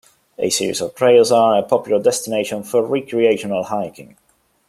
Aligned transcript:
A 0.39 0.49
series 0.49 0.81
of 0.81 0.95
trails 0.95 1.31
are 1.31 1.59
a 1.59 1.61
popular 1.61 2.01
destination 2.01 2.63
for 2.63 2.83
recreational 2.83 3.65
hiking. 3.65 4.17